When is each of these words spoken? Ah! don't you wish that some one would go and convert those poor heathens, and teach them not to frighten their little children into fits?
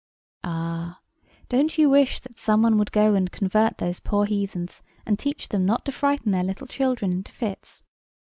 Ah! 0.43 0.99
don't 1.47 1.77
you 1.77 1.87
wish 1.87 2.19
that 2.21 2.39
some 2.39 2.63
one 2.63 2.79
would 2.79 2.91
go 2.91 3.13
and 3.13 3.31
convert 3.31 3.77
those 3.77 3.99
poor 3.99 4.25
heathens, 4.25 4.81
and 5.05 5.19
teach 5.19 5.49
them 5.49 5.63
not 5.63 5.85
to 5.85 5.91
frighten 5.91 6.31
their 6.31 6.43
little 6.43 6.65
children 6.65 7.11
into 7.11 7.31
fits? 7.31 7.83